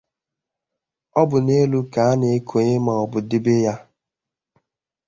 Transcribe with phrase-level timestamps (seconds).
[1.19, 3.73] Ọ bụ n'elu ka a na-ekonye maọbụ debe ya